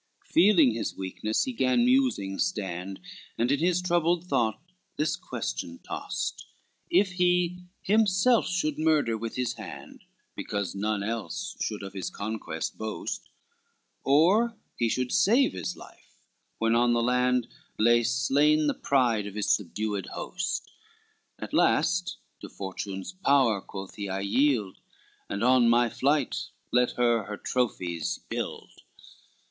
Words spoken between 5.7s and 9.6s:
tossed, If he himself should murder with his